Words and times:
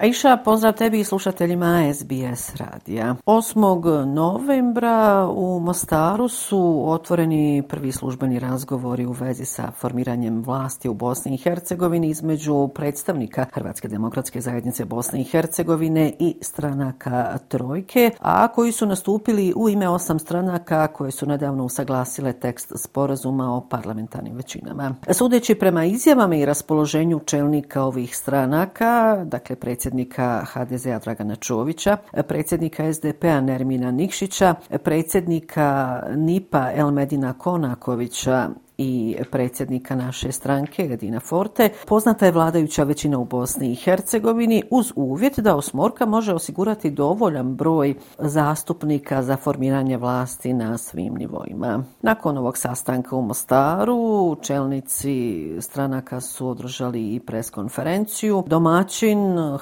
Aisha, 0.00 0.36
pozdrav 0.44 0.72
tebi 0.72 1.00
i 1.00 1.04
slušateljima 1.04 1.94
SBS 1.94 2.54
radija. 2.56 3.16
8. 3.26 4.04
novembra 4.04 5.28
u 5.30 5.60
Mostaru 5.60 6.28
su 6.28 6.82
otvoreni 6.86 7.62
prvi 7.68 7.92
službeni 7.92 8.38
razgovori 8.38 9.06
u 9.06 9.12
vezi 9.12 9.44
sa 9.44 9.70
formiranjem 9.70 10.42
vlasti 10.42 10.88
u 10.88 10.94
Bosni 10.94 11.34
i 11.34 11.36
Hercegovini 11.36 12.08
između 12.08 12.68
predstavnika 12.74 13.46
Hrvatske 13.52 13.88
demokratske 13.88 14.40
zajednice 14.40 14.84
Bosne 14.84 15.20
i 15.20 15.24
Hercegovine 15.24 16.12
i 16.18 16.36
stranaka 16.40 17.38
Trojke, 17.48 18.10
a 18.20 18.48
koji 18.48 18.72
su 18.72 18.86
nastupili 18.86 19.52
u 19.56 19.68
ime 19.68 19.88
osam 19.88 20.18
stranaka 20.18 20.86
koje 20.86 21.10
su 21.10 21.26
nedavno 21.26 21.64
usaglasile 21.64 22.32
tekst 22.32 22.72
sporazuma 22.76 23.56
o 23.56 23.60
parlamentarnim 23.60 24.36
većinama. 24.36 24.94
Sudeći 25.10 25.54
prema 25.54 25.84
izjavama 25.84 26.36
i 26.36 26.46
raspoloženju 26.46 27.18
čelnika 27.18 27.82
ovih 27.82 28.16
stranaka, 28.16 29.24
dakle 29.24 29.56
predsjednika 29.56 29.87
predsjednika 29.88 30.44
HDZ-a 30.44 30.98
Dragana 30.98 31.36
Čovića, 31.36 31.96
predsjednika 32.28 32.92
SDP-a 32.92 33.40
Nermina 33.40 33.90
Nikšića, 33.90 34.54
predsjednika 34.84 36.00
NIPA 36.16 36.70
Elmedina 36.74 37.32
Konakovića 37.32 38.48
i 38.78 39.16
predsjednika 39.30 39.96
naše 39.96 40.32
stranke 40.32 40.82
Edina 40.82 41.20
Forte, 41.20 41.68
poznata 41.86 42.26
je 42.26 42.32
vladajuća 42.32 42.84
većina 42.84 43.18
u 43.18 43.24
Bosni 43.24 43.72
i 43.72 43.74
Hercegovini 43.74 44.62
uz 44.70 44.92
uvjet 44.96 45.38
da 45.38 45.56
Osmorka 45.56 46.06
može 46.06 46.34
osigurati 46.34 46.90
dovoljan 46.90 47.54
broj 47.54 47.94
zastupnika 48.18 49.22
za 49.22 49.36
formiranje 49.36 49.96
vlasti 49.96 50.52
na 50.52 50.78
svim 50.78 51.14
nivoima. 51.14 51.84
Nakon 52.02 52.38
ovog 52.38 52.58
sastanka 52.58 53.16
u 53.16 53.22
Mostaru, 53.22 54.36
čelnici 54.42 55.46
stranaka 55.60 56.20
su 56.20 56.48
održali 56.48 57.14
i 57.14 57.20
preskonferenciju. 57.20 58.44
Domaćin, 58.46 59.18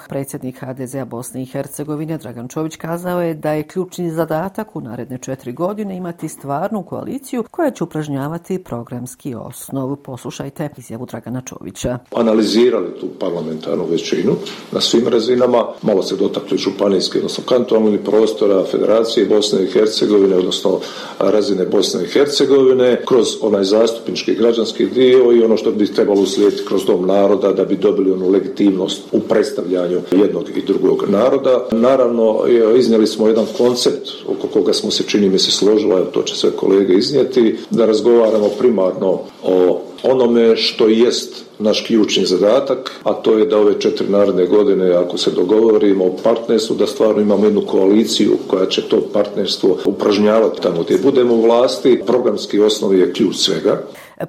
predsjednik 0.09 0.59
HDZ-a 0.59 1.05
Bosne 1.05 1.41
i 1.41 1.45
Hercegovine, 1.45 2.17
Dragan 2.17 2.47
Čović, 2.47 2.75
kazao 2.75 3.21
je 3.21 3.33
da 3.33 3.51
je 3.51 3.63
ključni 3.63 4.11
zadatak 4.11 4.75
u 4.75 4.81
naredne 4.81 5.17
četiri 5.17 5.53
godine 5.53 5.97
imati 5.97 6.29
stvarnu 6.29 6.83
koaliciju 6.83 7.43
koja 7.51 7.71
će 7.71 7.83
upražnjavati 7.83 8.63
program 8.63 9.06
programski 9.07 9.35
osnov. 9.35 9.95
Poslušajte 9.95 10.69
izjavu 10.77 11.05
Dragana 11.05 11.41
Čovića. 11.41 11.99
Analizirali 12.15 12.87
tu 12.99 13.07
parlamentarnu 13.19 13.85
većinu 13.91 14.35
na 14.71 14.81
svim 14.81 15.07
razinama, 15.07 15.67
malo 15.81 16.03
se 16.03 16.15
dotakli 16.15 16.57
županijske, 16.57 17.17
odnosno 17.17 17.43
kantonalni 17.47 17.97
prostora, 17.97 18.63
Federacije 18.71 19.25
Bosne 19.25 19.63
i 19.63 19.67
Hercegovine, 19.67 20.35
odnosno 20.35 20.79
razine 21.19 21.65
Bosne 21.65 22.03
i 22.03 22.07
Hercegovine, 22.07 23.01
kroz 23.05 23.27
onaj 23.41 23.63
zastupnički 23.63 24.35
građanski 24.35 24.85
dio 24.85 25.31
i 25.31 25.43
ono 25.43 25.57
što 25.57 25.71
bi 25.71 25.93
trebalo 25.93 26.21
uslijediti 26.21 26.65
kroz 26.67 26.85
dom 26.85 27.07
naroda 27.07 27.53
da 27.53 27.65
bi 27.65 27.77
dobili 27.77 28.11
onu 28.11 28.29
legitimnost 28.29 29.01
u 29.11 29.19
predstavljanju 29.19 30.01
jednog 30.11 30.49
i 30.55 30.61
drugog 30.61 31.03
naroda. 31.09 31.67
Naravno, 31.71 32.39
iznijeli 32.77 33.07
smo 33.07 33.27
jedan 33.27 33.45
koncept 33.57 34.09
oko 34.27 34.47
koga 34.47 34.73
smo 34.73 34.91
se 34.91 35.03
čini 35.03 35.29
mi 35.29 35.39
se 35.39 35.51
složila, 35.51 36.05
to 36.05 36.23
će 36.23 36.35
sve 36.35 36.51
kolege 36.51 36.93
iznijeti, 36.93 37.57
da 37.69 37.85
razgovaramo 37.85 38.49
primarno 38.59 38.96
adekvatno 38.97 39.19
o 39.43 39.81
onome 40.03 40.55
što 40.55 40.87
jest 40.87 41.45
naš 41.59 41.83
ključni 41.87 42.25
zadatak, 42.25 42.91
a 43.03 43.13
to 43.13 43.37
je 43.37 43.45
da 43.45 43.57
ove 43.57 43.79
četiri 43.79 44.09
naredne 44.09 44.45
godine, 44.45 44.95
ako 44.95 45.17
se 45.17 45.31
dogovorimo 45.31 46.05
o 46.05 46.15
partnerstvu, 46.23 46.75
da 46.75 46.87
stvarno 46.87 47.21
imamo 47.21 47.45
jednu 47.45 47.61
koaliciju 47.61 48.37
koja 48.47 48.65
će 48.65 48.81
to 48.89 49.01
partnerstvo 49.13 49.77
upražnjavati 49.85 50.61
tamo 50.61 50.83
gdje 50.83 50.97
budemo 50.97 51.33
u 51.33 51.41
vlasti. 51.41 52.01
Programski 52.05 52.59
osnov 52.59 52.95
je 52.95 53.13
ključ 53.13 53.35
svega. 53.35 53.81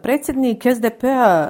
Predsjednik 0.03 0.65
SDP-a 0.77 1.49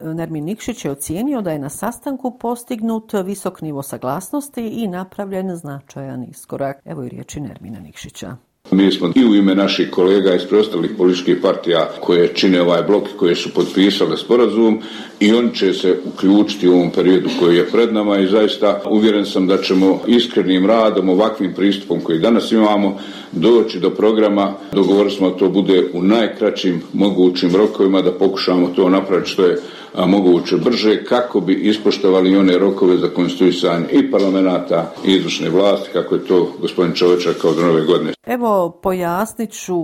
Nermin 0.00 0.44
Nikšić 0.44 0.84
je 0.84 0.90
ocijenio 0.90 1.40
da 1.40 1.52
je 1.52 1.58
na 1.58 1.68
sastanku 1.68 2.38
postignut 2.38 3.12
visok 3.24 3.60
nivo 3.60 3.82
saglasnosti 3.82 4.66
i 4.66 4.86
napravljen 4.86 5.56
značajan 5.56 6.24
iskorak. 6.30 6.76
Evo 6.84 7.04
i 7.04 7.08
riječi 7.08 7.40
Nermina 7.40 7.80
Nikšića. 7.80 8.36
Mi 8.74 8.92
smo 8.92 9.10
i 9.14 9.24
u 9.24 9.34
ime 9.34 9.54
naših 9.54 9.90
kolega 9.90 10.34
iz 10.34 10.42
preostalih 10.44 10.90
političkih 10.98 11.36
partija 11.42 11.90
koje 12.00 12.34
čine 12.34 12.62
ovaj 12.62 12.82
blok 12.82 13.04
koje 13.16 13.34
su 13.34 13.54
potpisale 13.54 14.16
sporazum 14.16 14.80
i 15.20 15.32
on 15.32 15.50
će 15.50 15.72
se 15.72 15.98
uključiti 16.04 16.68
u 16.68 16.74
ovom 16.74 16.90
periodu 16.90 17.28
koji 17.40 17.56
je 17.56 17.66
pred 17.66 17.92
nama 17.92 18.18
i 18.18 18.26
zaista 18.26 18.82
uvjeren 18.90 19.26
sam 19.26 19.46
da 19.46 19.58
ćemo 19.58 20.00
iskrenim 20.06 20.66
radom, 20.66 21.08
ovakvim 21.08 21.54
pristupom 21.54 22.00
koji 22.00 22.18
danas 22.18 22.52
imamo, 22.52 22.98
doći 23.32 23.80
do 23.80 23.90
programa. 23.90 24.52
Dogovorili 24.72 25.14
smo 25.14 25.30
da 25.30 25.36
to 25.36 25.48
bude 25.48 25.84
u 25.92 26.02
najkraćim 26.02 26.82
mogućim 26.92 27.56
rokovima, 27.56 28.02
da 28.02 28.12
pokušamo 28.12 28.72
to 28.76 28.88
napraviti 28.88 29.30
što 29.30 29.44
je 29.44 29.58
a, 29.94 30.06
moguće 30.06 30.56
brže 30.56 31.04
kako 31.04 31.40
bi 31.40 31.54
ispoštovali 31.54 32.36
one 32.36 32.58
rokove 32.58 32.96
za 32.96 33.08
konstituisanje 33.08 33.86
i 33.92 34.10
parlamenta 34.10 34.94
i 35.06 35.12
izvršne 35.12 35.50
vlasti 35.50 35.88
kako 35.92 36.14
je 36.14 36.24
to 36.24 36.52
gospodin 36.60 36.94
Čoveča 36.94 37.32
kao 37.40 37.54
do 37.54 37.62
nove 37.62 37.84
godine. 37.84 38.14
Evo 38.34 38.80
pojasnit 38.82 39.50
ću 39.52 39.74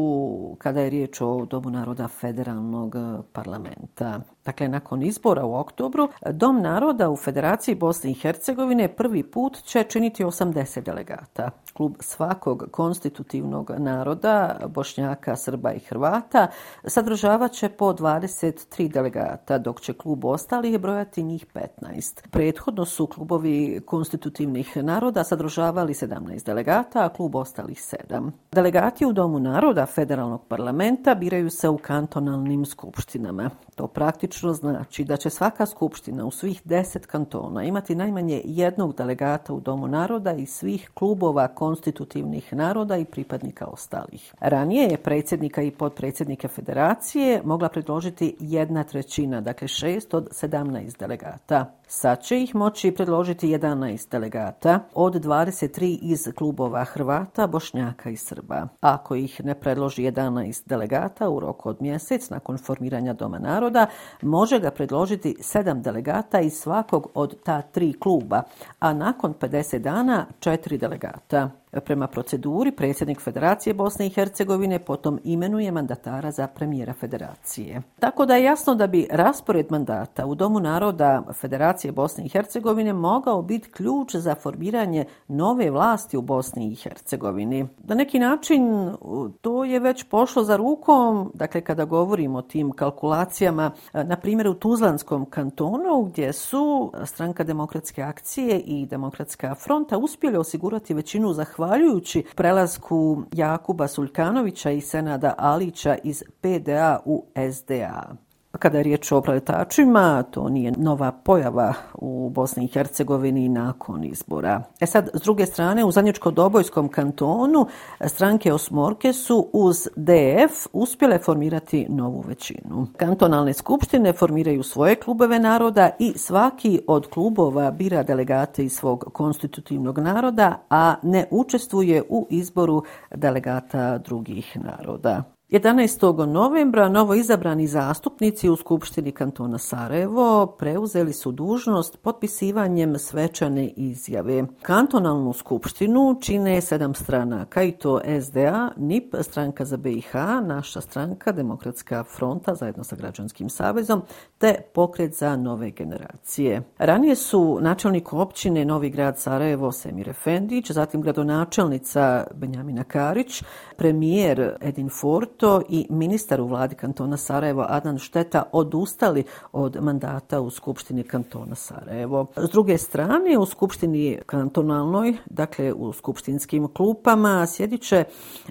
kada 0.59 0.81
je 0.81 0.91
riječ 0.91 1.21
o 1.21 1.45
Domu 1.45 1.71
naroda 1.71 2.09
federalnog 2.09 2.95
parlamenta. 3.33 4.21
Dakle, 4.45 4.69
nakon 4.69 5.03
izbora 5.03 5.45
u 5.45 5.55
oktobru, 5.55 6.09
Dom 6.31 6.63
naroda 6.63 7.11
u 7.11 7.17
Federaciji 7.17 7.75
Bosne 7.75 8.11
i 8.11 8.15
Hercegovine 8.15 8.89
prvi 8.89 9.23
put 9.23 9.63
će 9.63 9.83
činiti 9.83 10.25
80 10.25 10.81
delegata. 10.83 11.51
Klub 11.73 11.95
svakog 12.01 12.69
konstitutivnog 12.71 13.71
naroda, 13.79 14.61
Bošnjaka, 14.69 15.37
Srba 15.37 15.73
i 15.73 15.79
Hrvata, 15.79 16.47
sadržavat 16.85 17.53
će 17.53 17.69
po 17.69 17.93
23 17.93 18.93
delegata, 18.93 19.59
dok 19.59 19.81
će 19.81 19.93
klub 19.93 20.25
ostalih 20.25 20.79
brojati 20.79 21.23
njih 21.23 21.47
15. 21.81 22.29
Prethodno 22.31 22.85
su 22.85 23.07
klubovi 23.07 23.81
konstitutivnih 23.87 24.77
naroda 24.77 25.25
sadržavali 25.25 25.95
17 25.95 26.47
delegata, 26.47 27.05
a 27.05 27.09
klub 27.09 27.35
ostalih 27.35 27.79
7. 27.79 28.31
Delegati 28.53 29.07
u 29.07 29.13
Domu 29.13 29.41
naroda 29.41 29.87
federalnog 29.87 30.45
parlamenta 30.49 31.15
biraju 31.15 31.51
se 31.51 31.69
u 31.69 31.79
kantonalnim 31.79 32.67
skupštinama. 32.67 33.51
To 33.75 33.87
praktično 33.87 34.30
znači 34.35 35.05
da 35.05 35.17
će 35.17 35.31
svaka 35.31 35.67
skupština 35.67 36.27
u 36.27 36.31
svih 36.31 36.63
deset 36.65 37.07
kantona 37.07 37.65
imati 37.65 37.95
najmanje 37.95 38.43
jednog 38.45 38.97
delegata 38.97 39.55
u 39.55 39.61
Domu 39.61 39.89
naroda 39.89 40.33
i 40.33 40.47
svih 40.47 40.91
klubova 40.95 41.49
konstitutivnih 41.49 42.53
naroda 42.53 42.97
i 42.97 43.05
pripadnika 43.05 43.67
ostalih. 43.67 44.35
Ranije 44.41 44.85
je 44.85 44.97
predsjednika 44.97 45.63
i 45.63 45.71
podpredsjednike 45.71 46.49
federacije 46.49 47.43
mogla 47.45 47.69
predložiti 47.69 48.37
jedna 48.41 48.85
trećina, 48.85 49.41
dakle 49.41 49.69
šest 49.69 50.15
od 50.15 50.29
sedamnaest 50.33 50.99
delegata. 50.99 51.81
Sad 51.93 52.23
će 52.23 52.43
ih 52.43 52.55
moći 52.55 52.93
predložiti 52.93 53.49
11 53.49 54.11
delegata 54.11 54.81
od 54.95 55.15
23 55.15 55.99
iz 56.03 56.29
klubova 56.35 56.85
Hrvata, 56.85 57.47
Bošnjaka 57.47 58.11
i 58.11 58.17
Srba. 58.17 58.69
Ako 58.81 59.15
ih 59.15 59.45
ne 59.45 59.55
predloži 59.55 60.03
11 60.03 60.69
delegata 60.69 61.29
u 61.29 61.41
roku 61.41 61.69
od 61.69 61.83
mjesec 61.83 62.31
nakon 62.31 62.59
formiranja 62.59 63.13
Doma 63.13 63.39
naroda, 63.39 63.87
može 64.23 64.59
ga 64.59 64.71
predložiti 64.71 65.37
7 65.39 65.83
delegata 65.83 66.41
iz 66.41 66.53
svakog 66.53 67.11
od 67.15 67.43
ta 67.43 67.63
tri 67.63 67.93
kluba, 67.93 68.43
a 68.79 68.93
nakon 68.93 69.35
50 69.41 69.79
dana 69.79 70.27
4 70.41 70.79
delegata. 70.79 71.60
Prema 71.71 72.07
proceduri, 72.07 72.73
predsjednik 72.73 73.21
Federacije 73.21 73.75
Bosne 73.75 74.07
i 74.07 74.11
Hercegovine 74.11 74.79
potom 74.79 75.21
imenuje 75.25 75.73
mandatara 75.73 76.31
za 76.31 76.47
premijera 76.47 76.93
Federacije. 76.93 77.83
Tako 77.99 78.27
da 78.27 78.37
je 78.37 78.45
jasno 78.45 78.75
da 78.75 78.87
bi 78.87 79.07
raspored 79.11 79.67
mandata 79.71 80.27
u 80.27 80.35
Domu 80.35 80.61
naroda 80.61 81.23
Federacije 81.41 81.93
Bosne 81.93 82.25
i 82.25 82.29
Hercegovine 82.29 82.93
mogao 82.93 83.43
biti 83.43 83.71
ključ 83.71 84.17
za 84.17 84.35
formiranje 84.35 85.05
nove 85.29 85.71
vlasti 85.71 86.17
u 86.17 86.23
Bosni 86.23 86.73
i 86.73 86.75
Hercegovini. 86.75 87.69
Na 87.79 87.95
neki 87.95 88.19
način 88.19 88.93
to 89.41 89.65
je 89.65 89.81
već 89.81 90.05
pošlo 90.05 90.45
za 90.45 90.57
rukom, 90.57 91.31
dakle 91.35 91.61
kada 91.61 91.85
govorimo 91.85 92.39
o 92.39 92.43
tim 92.43 92.73
kalkulacijama, 92.73 93.71
na 93.93 94.17
primjer 94.17 94.49
u 94.49 94.55
Tuzlanskom 94.55 95.27
kantonu 95.31 96.03
gdje 96.03 96.33
su 96.33 96.93
stranka 97.05 97.45
demokratske 97.45 98.03
akcije 98.03 98.59
i 98.59 98.87
demokratska 98.87 99.55
fronta 99.55 99.99
uspjeli 99.99 100.37
osigurati 100.37 100.95
većinu 100.95 101.33
za 101.33 101.45
zahvaljujući 101.61 102.25
prelasku 102.37 103.23
Jakuba 103.33 103.89
Sulkanovića 103.89 104.71
i 104.71 104.81
Senada 104.81 105.35
Alića 105.39 105.97
iz 106.05 106.23
PDA 106.41 107.01
u 107.05 107.25
SDA. 107.53 108.30
Kada 108.59 108.79
je 108.79 108.85
riječ 108.85 109.13
o 109.13 109.21
preletačima, 109.21 110.23
to 110.23 110.49
nije 110.49 110.73
nova 110.77 111.13
pojava 111.13 111.75
u 111.95 112.31
Bosni 112.31 112.65
i 112.65 112.69
Hercegovini 112.69 113.49
nakon 113.49 114.05
izbora. 114.05 114.63
E 114.81 114.87
sad, 114.87 115.11
s 115.15 115.23
druge 115.23 115.47
strane, 115.47 115.85
u 115.85 115.93
Zanječko-Dobojskom 115.93 116.89
kantonu 116.89 117.67
e, 118.01 118.09
stranke 118.09 118.53
Osmorke 118.53 119.13
su 119.13 119.51
uz 119.53 119.89
DF 119.97 120.67
uspjele 120.73 121.19
formirati 121.19 121.87
novu 121.89 122.25
većinu. 122.29 122.87
Kantonalne 122.97 123.53
skupštine 123.53 124.13
formiraju 124.13 124.63
svoje 124.63 124.95
klubove 124.95 125.39
naroda 125.39 125.91
i 125.99 126.13
svaki 126.17 126.81
od 126.87 127.07
klubova 127.11 127.71
bira 127.71 128.03
delegate 128.03 128.65
iz 128.65 128.73
svog 128.73 129.05
konstitutivnog 129.13 129.99
naroda, 129.99 130.67
a 130.71 130.95
ne 131.03 131.27
učestvuje 131.31 132.03
u 132.09 132.27
izboru 132.31 132.83
delegata 133.15 133.99
drugih 133.99 134.59
naroda. 134.61 135.40
11. 135.51 136.27
novembra 136.27 136.89
novo 136.89 137.15
izabrani 137.15 137.67
zastupnici 137.67 138.49
u 138.49 138.57
Skupštini 138.57 139.13
kantona 139.13 139.59
Sarajevo 139.59 140.47
preuzeli 140.47 141.13
su 141.13 141.33
dužnost 141.33 141.99
potpisivanjem 142.03 142.99
svečane 142.99 143.69
izjave. 143.69 144.45
Kantonalnu 144.63 145.33
skupštinu 145.33 146.19
čine 146.21 146.61
sedam 146.61 146.95
stranaka 146.95 147.63
i 147.63 147.73
to 147.73 148.01
SDA, 148.23 148.71
NIP, 148.77 149.15
stranka 149.21 149.65
za 149.65 149.77
BiH, 149.77 150.15
naša 150.43 150.81
stranka, 150.81 151.33
Demokratska 151.33 152.05
fronta 152.05 152.55
zajedno 152.55 152.85
sa 152.85 152.97
Građanskim 152.97 153.49
savezom, 153.49 154.03
te 154.39 154.55
pokret 154.75 155.15
za 155.15 155.37
nove 155.37 155.71
generacije. 155.71 156.63
Ranije 156.79 157.17
su 157.17 157.59
načelnik 157.61 158.13
općine 158.13 158.65
Novi 158.65 158.91
grad 158.91 159.19
Sarajevo 159.19 159.73
Semir 159.73 160.09
Efendić, 160.09 160.71
zatim 160.71 161.03
gradonačelnica 161.03 162.27
Benjamina 162.35 162.85
Karić, 162.85 163.43
premijer 163.77 164.57
Edin 164.61 164.89
Fort, 165.01 165.40
to 165.41 165.63
i 165.69 165.87
ministar 165.91 166.41
u 166.41 166.47
vladi 166.47 166.75
kantona 166.75 167.17
Sarajevo 167.17 167.67
Adnan 167.69 167.99
Šteta 167.99 168.43
odustali 168.53 169.25
od 169.53 169.77
mandata 169.81 170.41
u 170.41 170.51
Skupštini 170.51 171.03
kantona 171.03 171.55
Sarajevo. 171.55 172.27
S 172.37 172.51
druge 172.51 172.79
strane, 172.79 173.39
u 173.39 173.47
Skupštini 173.47 174.19
kantonalnoj, 174.27 175.17
dakle 175.27 175.73
u 175.73 175.93
skupštinskim 175.93 176.69
klupama, 176.69 177.47
sjediće 177.47 178.05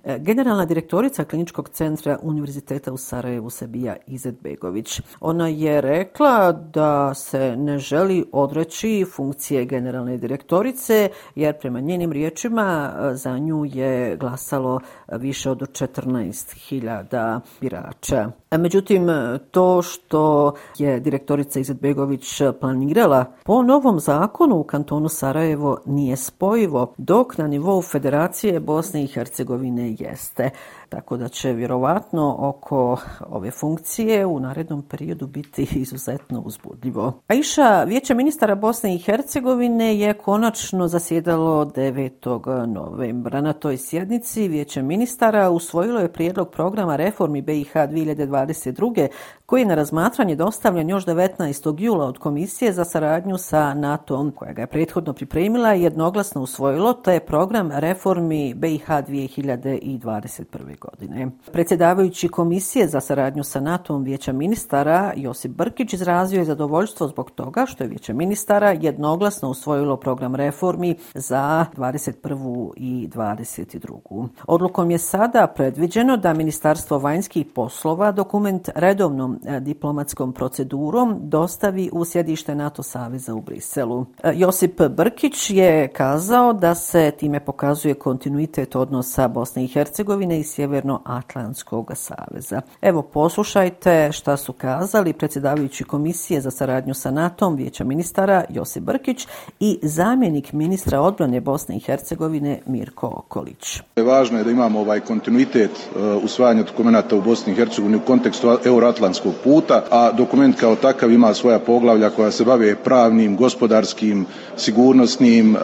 e, 0.03 0.19
generalna 0.19 0.65
direktorica 0.65 1.23
Kliničkog 1.23 1.69
centra 1.69 2.19
Univerziteta 2.21 2.93
u 2.93 2.97
Sarajevu 2.97 3.49
Sebija 3.49 3.95
Izetbegović. 4.07 5.01
Ona 5.19 5.47
je 5.47 5.81
rekla 5.81 6.51
da 6.51 7.13
se 7.13 7.55
ne 7.57 7.79
želi 7.79 8.25
odreći 8.31 9.05
funkcije 9.15 9.65
generalne 9.65 10.17
direktorice, 10.17 11.09
jer 11.35 11.59
prema 11.59 11.79
njenim 11.79 12.11
riječima 12.11 12.91
e, 12.91 13.15
za 13.15 13.37
nju 13.37 13.65
je 13.65 14.17
glasalo 14.17 14.79
više 15.07 15.51
od 15.51 15.59
14.000 15.59 16.78
Sibilla 16.79 17.03
da 17.03 17.41
Biraccia. 17.59 18.33
E, 18.51 18.57
međutim, 18.57 19.07
to 19.51 19.81
što 19.81 20.53
je 20.77 20.99
direktorica 20.99 21.59
Izetbegović 21.59 22.41
planirala 22.59 23.25
po 23.43 23.61
novom 23.61 23.99
zakonu 23.99 24.59
u 24.59 24.63
kantonu 24.63 25.09
Sarajevo 25.09 25.77
nije 25.85 26.17
spojivo, 26.17 26.93
dok 26.97 27.37
na 27.37 27.47
nivou 27.47 27.81
Federacije 27.81 28.59
Bosne 28.59 29.03
i 29.03 29.07
Hercegovine 29.07 29.95
jeste 29.99 30.49
tako 30.89 31.17
da 31.17 31.27
će 31.27 31.53
vjerovatno 31.53 32.35
oko 32.39 32.97
ove 33.29 33.51
funkcije 33.51 34.25
u 34.25 34.39
narednom 34.39 34.81
periodu 34.81 35.27
biti 35.27 35.67
izuzetno 35.81 36.41
uzbudljivo. 36.45 37.13
Aisha, 37.27 37.83
vijeće 37.83 38.13
ministara 38.13 38.55
Bosne 38.55 38.95
i 38.95 38.97
Hercegovine 38.97 39.99
je 39.99 40.13
konačno 40.13 40.87
zasjedalo 40.87 41.65
9. 41.65 42.65
novembra. 42.65 43.41
Na 43.41 43.53
toj 43.53 43.77
sjednici 43.77 44.47
vijeće 44.47 44.81
ministara 44.81 45.49
usvojilo 45.49 45.99
je 45.99 46.13
prijedlog 46.13 46.49
programa 46.49 46.95
reformi 46.95 47.41
BiH 47.41 47.73
2020 47.73 48.38
2022 48.45 49.09
koji 49.49 49.61
je 49.61 49.65
na 49.65 49.75
razmatranje 49.75 50.35
dostavljen 50.35 50.89
još 50.89 51.05
19. 51.05 51.75
jula 51.79 52.05
od 52.05 52.17
Komisije 52.17 52.73
za 52.73 52.85
saradnju 52.85 53.37
sa 53.37 53.73
NATO-om, 53.73 54.31
koja 54.31 54.53
ga 54.53 54.61
je 54.61 54.67
prethodno 54.67 55.13
pripremila 55.13 55.75
i 55.75 55.83
jednoglasno 55.83 56.41
usvojilo, 56.41 56.93
to 56.93 57.11
je 57.11 57.19
program 57.19 57.71
reformi 57.71 58.53
BiH 58.53 58.87
2021. 58.87 60.79
godine. 60.79 61.29
Predsjedavajući 61.51 62.27
Komisije 62.27 62.87
za 62.87 62.99
saradnju 62.99 63.43
sa 63.43 63.59
NATO-om 63.59 64.03
Vijeća 64.03 64.33
ministara 64.33 65.13
Josip 65.15 65.51
Brkić 65.51 65.93
izrazio 65.93 66.39
je 66.39 66.45
zadovoljstvo 66.45 67.07
zbog 67.07 67.31
toga 67.31 67.65
što 67.65 67.83
je 67.83 67.87
Vijeće 67.87 68.13
ministara 68.13 68.71
jednoglasno 68.71 69.49
usvojilo 69.49 69.97
program 69.97 70.35
reformi 70.35 70.95
za 71.13 71.65
21. 71.77 72.71
i 72.75 73.09
22. 73.13 74.27
Odlukom 74.47 74.91
je 74.91 74.97
sada 74.97 75.47
predviđeno 75.47 76.17
da 76.17 76.33
Ministarstvo 76.33 76.99
vanjskih 76.99 77.45
poslova 77.55 78.11
dokument 78.11 78.69
redovnom 78.75 79.38
E, 79.45 79.59
diplomatskom 79.59 80.33
procedurom 80.33 81.19
dostavi 81.21 81.89
u 81.93 82.05
sjedište 82.05 82.55
NATO 82.55 82.83
saveza 82.83 83.33
u 83.33 83.41
Briselu. 83.41 84.05
E, 84.23 84.31
Josip 84.35 84.81
Brkić 84.81 85.49
je 85.49 85.87
kazao 85.87 86.53
da 86.53 86.75
se 86.75 87.11
time 87.11 87.39
pokazuje 87.39 87.93
kontinuitet 87.93 88.75
odnosa 88.75 89.27
Bosne 89.27 89.63
i 89.63 89.67
Hercegovine 89.67 90.39
i 90.39 90.43
Sjevernoatlantskog 90.43 91.91
saveza. 91.95 92.61
Evo 92.81 93.01
poslušajte 93.01 94.11
šta 94.11 94.37
su 94.37 94.53
kazali 94.53 95.13
predsjedavajući 95.13 95.83
komisije 95.83 96.41
za 96.41 96.51
saradnju 96.51 96.93
sa 96.93 97.11
NATO-om 97.11 97.55
vijeća 97.55 97.83
ministara 97.83 98.43
Josip 98.49 98.83
Brkić 98.83 99.27
i 99.59 99.79
zamjenik 99.83 100.53
ministra 100.53 101.01
odbrane 101.01 101.41
Bosne 101.41 101.77
i 101.77 101.79
Hercegovine 101.79 102.59
Mirko 102.65 103.13
Okolić. 103.15 103.81
Važno 103.95 104.37
je 104.37 104.43
da 104.43 104.51
imamo 104.51 104.79
ovaj 104.79 104.99
kontinuitet 104.99 105.71
e, 105.71 105.99
usvajanja 106.23 106.63
dokumenta 106.63 107.15
u 107.15 107.21
Bosni 107.21 107.53
i 107.53 107.55
Hercegovini 107.55 107.97
u 107.97 108.05
kontekstu 108.07 108.57
euroatlantskog 108.65 109.28
evropskog 109.29 109.43
puta, 109.43 109.83
a 109.91 110.11
dokument 110.11 110.59
kao 110.59 110.75
takav 110.75 111.11
ima 111.11 111.33
svoja 111.33 111.59
poglavlja 111.59 112.09
koja 112.09 112.31
se 112.31 112.45
bave 112.45 112.75
pravnim, 112.83 113.37
gospodarskim, 113.37 114.25
sigurnosnim 114.57 115.55
e, 115.55 115.59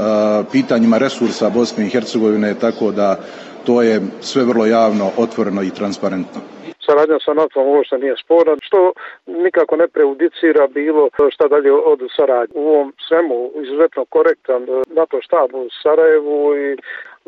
pitanjima 0.51 0.97
resursa 0.97 1.49
Bosne 1.49 1.85
i 1.85 1.89
Hercegovine, 1.89 2.53
tako 2.53 2.91
da 2.91 3.17
to 3.65 3.81
je 3.81 4.01
sve 4.21 4.43
vrlo 4.43 4.65
javno, 4.65 5.11
otvoreno 5.17 5.63
i 5.63 5.69
transparentno 5.69 6.41
saradnja 6.85 7.17
sa 7.25 7.33
NATO-om 7.33 7.67
uopšte 7.67 7.97
nije 7.97 8.15
spora, 8.23 8.55
što 8.61 8.93
nikako 9.25 9.75
ne 9.75 9.87
preudicira 9.87 10.67
bilo 10.67 11.09
šta 11.33 11.47
dalje 11.47 11.71
od 11.71 11.99
saradnje. 12.15 12.55
U 12.61 12.67
ovom 12.67 12.93
svemu 13.07 13.51
izuzetno 13.63 14.05
korektan 14.05 14.63
e, 14.63 14.83
NATO 14.99 15.17
štab 15.21 15.49
u 15.53 15.67
Sarajevu 15.83 16.55
i 16.57 16.77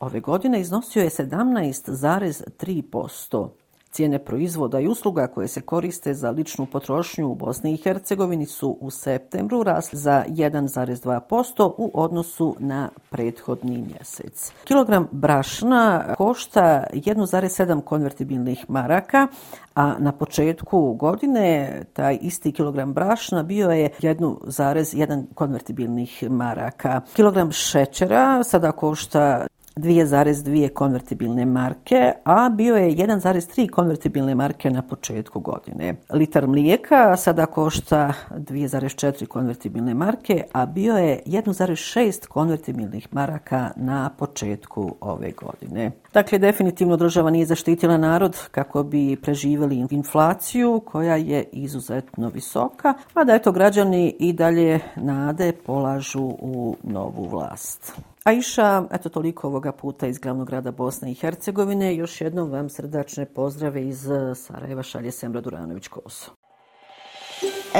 ove 0.00 0.20
godine 0.20 0.60
iznosio 0.60 1.02
je 1.02 1.10
17,3%. 1.10 3.48
Cijene 3.96 4.18
proizvoda 4.18 4.80
i 4.80 4.88
usluga 4.88 5.26
koje 5.26 5.48
se 5.48 5.60
koriste 5.60 6.14
za 6.14 6.30
ličnu 6.30 6.66
potrošnju 6.66 7.28
u 7.28 7.34
Bosni 7.34 7.72
i 7.72 7.76
Hercegovini 7.76 8.46
su 8.46 8.78
u 8.80 8.90
septembru 8.90 9.62
rasli 9.62 9.98
za 9.98 10.24
1,2% 10.28 11.72
u 11.78 11.90
odnosu 11.94 12.56
na 12.58 12.88
prethodni 13.10 13.84
mjesec. 13.92 14.52
Kilogram 14.64 15.08
brašna 15.12 16.14
košta 16.14 16.84
1,7 16.92 17.80
konvertibilnih 17.80 18.64
maraka, 18.70 19.28
a 19.74 19.94
na 19.98 20.12
početku 20.12 20.94
godine 20.94 21.82
taj 21.92 22.18
isti 22.20 22.52
kilogram 22.52 22.92
brašna 22.92 23.42
bio 23.42 23.70
je 23.70 23.90
1,1 24.00 25.24
konvertibilnih 25.34 26.30
maraka. 26.30 27.00
Kilogram 27.14 27.52
šećera 27.52 28.44
sada 28.44 28.72
košta 28.72 29.46
2,2 29.76 30.68
konvertibilne 30.68 31.44
marke, 31.44 32.12
a 32.24 32.48
bio 32.48 32.76
je 32.76 32.96
1,3 32.96 33.70
konvertibilne 33.70 34.34
marke 34.34 34.70
na 34.70 34.82
početku 34.82 35.40
godine. 35.40 35.94
Litar 36.12 36.46
mlijeka 36.46 37.16
sada 37.16 37.46
košta 37.46 38.12
2,4 38.30 39.26
konvertibilne 39.26 39.94
marke, 39.94 40.44
a 40.52 40.66
bio 40.66 40.96
je 40.96 41.22
1,6 41.26 42.26
konvertibilnih 42.26 43.08
maraka 43.12 43.70
na 43.76 44.10
početku 44.18 44.94
ove 45.00 45.30
godine. 45.30 45.90
Dakle, 46.14 46.38
definitivno 46.38 46.96
država 46.96 47.30
nije 47.30 47.46
zaštitila 47.46 47.96
narod 47.96 48.36
kako 48.50 48.82
bi 48.82 49.16
preživjeli 49.22 49.86
inflaciju 49.90 50.82
koja 50.84 51.16
je 51.16 51.44
izuzetno 51.52 52.28
visoka, 52.28 52.94
a 53.14 53.24
da 53.24 53.34
eto 53.34 53.52
građani 53.52 54.16
i 54.18 54.32
dalje 54.32 54.80
nade 54.96 55.52
polažu 55.66 56.24
u 56.38 56.76
novu 56.82 57.28
vlast. 57.28 57.92
Aisha, 58.26 58.84
eto 58.90 59.08
toliko 59.08 59.46
ovoga 59.46 59.72
puta 59.72 60.06
iz 60.06 60.18
glavnog 60.18 60.46
grada 60.46 60.70
Bosne 60.70 61.10
i 61.10 61.14
Hercegovine. 61.14 61.96
Još 61.96 62.20
jednom 62.20 62.50
vam 62.50 62.68
srdačne 62.68 63.26
pozdrave 63.26 63.88
iz 63.88 64.10
e, 64.10 64.34
Sarajeva 64.34 64.82
šalje 64.82 65.10
Semra 65.10 65.40
Duranović-Koso. 65.40 66.30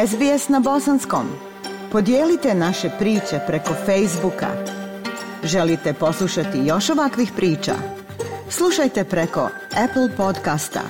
SBS 0.07 0.49
na 0.49 0.61
bosanskom. 0.61 1.27
Podijelite 1.93 2.55
naše 2.55 2.91
priče 2.99 3.41
preko 3.47 3.75
Facebooka. 3.75 4.47
Želite 5.45 5.93
poslušati 5.93 6.59
još 6.65 6.91
ovakvih 6.91 7.33
priča? 7.37 7.75
Slušajte 8.51 9.05
preko 9.05 9.49
Apple 9.85 10.17
podcasta, 10.17 10.81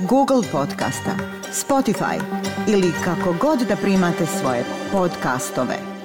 Google 0.00 0.42
podcasta, 0.52 1.16
Spotify 1.52 2.20
ili 2.68 2.92
kako 3.04 3.34
god 3.40 3.58
da 3.68 3.76
primate 3.76 4.26
svoje 4.26 4.64
podcastove. 4.92 5.95